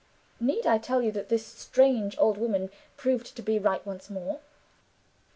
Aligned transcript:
Need 0.39 0.65
I 0.65 0.79
tell 0.79 1.03
you 1.03 1.11
that 1.11 1.29
this 1.29 1.45
strange 1.45 2.17
old 2.17 2.39
woman 2.39 2.71
proved 2.97 3.35
to 3.35 3.43
be 3.43 3.59
right 3.59 3.85
once 3.85 4.09
more? 4.09 4.39